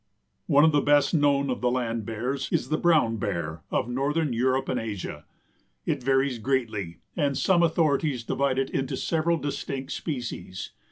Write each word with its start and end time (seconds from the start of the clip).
One 0.47 0.63
of 0.63 0.71
the 0.71 0.81
best 0.81 1.13
known 1.13 1.51
of 1.51 1.61
the 1.61 1.69
Land 1.69 2.07
Bears 2.07 2.49
is 2.51 2.69
the 2.69 2.77
Brown 2.79 3.17
Bear 3.17 3.61
of 3.69 3.87
Northern 3.87 4.33
Europe 4.33 4.67
and 4.67 4.79
Asia. 4.79 5.25
It 5.85 6.01
varies 6.01 6.39
greatly 6.39 6.97
and 7.15 7.37
some 7.37 7.61
authorities 7.61 8.23
divide 8.23 8.57
it 8.57 8.71
into 8.71 8.97
several 8.97 9.37
distinct 9.37 9.91
species. 9.91 10.71